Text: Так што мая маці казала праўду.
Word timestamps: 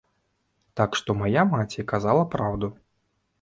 Так 0.79 0.97
што 0.99 1.15
мая 1.19 1.43
маці 1.51 1.85
казала 1.93 2.23
праўду. 2.37 2.73